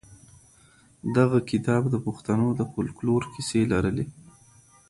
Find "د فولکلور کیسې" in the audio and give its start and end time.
2.55-3.61